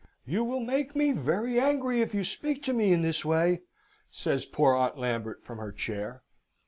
"You 0.25 0.43
will 0.43 0.61
make 0.61 0.95
me 0.95 1.11
very 1.11 1.59
angry 1.59 2.01
if 2.01 2.15
you 2.15 2.23
speak 2.23 2.63
to 2.63 2.73
me 2.73 2.91
in 2.91 3.03
this 3.03 3.23
way," 3.23 3.61
says 4.09 4.45
poor 4.45 4.73
Aunt 4.73 4.97
Lambert 4.97 5.43
from 5.43 5.59
her 5.59 5.71
chair. 5.71 6.23